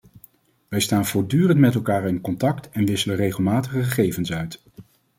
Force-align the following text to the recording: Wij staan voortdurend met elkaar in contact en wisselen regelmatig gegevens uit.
Wij 0.67 0.79
staan 0.79 1.05
voortdurend 1.05 1.59
met 1.59 1.75
elkaar 1.75 2.07
in 2.07 2.21
contact 2.21 2.69
en 2.69 2.85
wisselen 2.85 3.15
regelmatig 3.17 3.71
gegevens 3.71 4.31
uit. 4.33 4.63